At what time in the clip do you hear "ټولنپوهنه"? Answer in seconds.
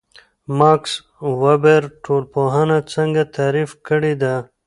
2.03-2.77